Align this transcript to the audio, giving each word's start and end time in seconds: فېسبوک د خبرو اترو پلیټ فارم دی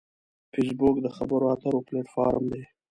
فېسبوک 0.53 0.95
د 1.01 1.07
خبرو 1.17 1.45
اترو 1.53 1.85
پلیټ 1.87 2.07
فارم 2.15 2.43
دی 2.51 2.63